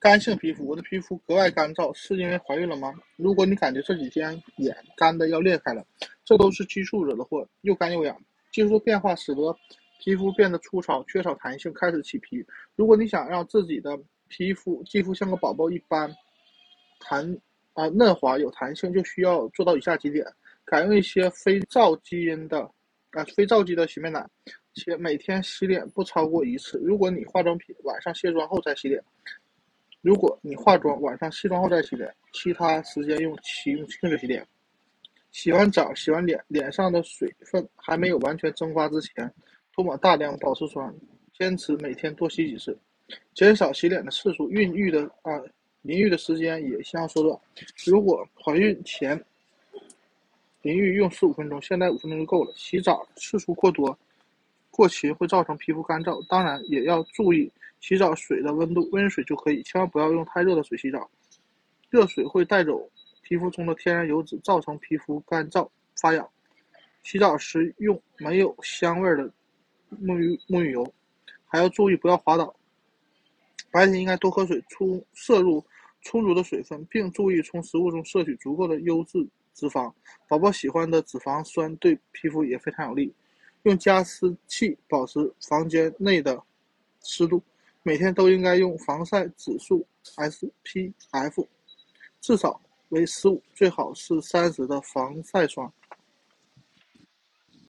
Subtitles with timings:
[0.00, 2.90] 干性皮肤，我的皮肤格外干燥，是因为怀孕了吗？
[3.16, 5.84] 如果你感觉这几天眼干的要裂开了，
[6.24, 8.18] 这都是激素惹的祸，又干又痒。
[8.50, 9.54] 激素变化使得
[10.02, 12.42] 皮肤变得粗糙，缺少弹性，开始起皮。
[12.76, 13.90] 如果你想让自己的
[14.28, 16.10] 皮肤肌肤像个宝宝一般
[16.98, 17.38] 弹
[17.74, 20.24] 啊嫩滑有弹性，就需要做到以下几点：
[20.64, 22.62] 改用一些非皂基因的
[23.10, 24.26] 啊非皂基的洗面奶，
[24.72, 26.78] 且每天洗脸不超过一次。
[26.82, 29.04] 如果你化妆品晚上卸妆后再洗脸。
[30.02, 34.46] 如果你化妆，晚上卸妆后再洗脸，其他时间用清用清水洗脸。
[35.30, 39.32] 洗完澡、洗完脸，脸上的水分还没有完全蒸发之前，
[39.72, 40.92] 涂抹大量保湿霜，
[41.32, 42.76] 坚持每天多洗几次，
[43.34, 44.50] 减少洗脸的次数。
[44.50, 45.40] 孕育的啊，
[45.82, 47.38] 淋浴的时间也相应缩短。
[47.86, 49.22] 如果怀孕前
[50.62, 52.52] 淋浴用十五分钟，现在五分钟就够了。
[52.56, 53.96] 洗澡次数过多、
[54.80, 57.52] 过勤会造成皮肤干燥，当然也要注意。
[57.80, 61.06] 洗澡水的温度，温水就可以，千万不要用太热的水洗澡。
[61.90, 62.90] 热水会带走
[63.22, 65.68] 皮肤中的天然油脂，造成皮肤干燥
[66.00, 66.26] 发痒。
[67.02, 69.30] 洗澡时用没有香味的
[70.02, 70.94] 沐浴沐浴油，
[71.44, 72.54] 还要注意不要滑倒。
[73.70, 75.62] 白天应该多喝水，充摄入
[76.00, 79.92] 充足的水分，并注意从食物中摄取足够的优质脂肪。
[80.26, 83.12] 宝宝喜欢的脂肪酸对皮肤也非常有利。
[83.62, 86.42] 用加湿器保持房间内的
[87.02, 87.42] 湿度。
[87.82, 91.46] 每天都应该用防晒指数 SPF
[92.20, 95.72] 至少为十五，最好是三十的防晒霜。